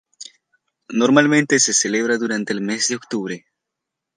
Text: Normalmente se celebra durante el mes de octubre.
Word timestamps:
Normalmente 0.89 1.59
se 1.59 1.73
celebra 1.75 2.17
durante 2.17 2.53
el 2.53 2.61
mes 2.61 2.87
de 2.87 2.95
octubre. 2.95 3.45